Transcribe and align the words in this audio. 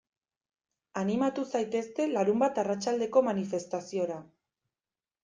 Animatu 1.01 1.43
zaitezte 1.59 2.07
larunbat 2.13 2.57
arratsaldeko 2.63 3.23
manifestaziora. 3.29 4.19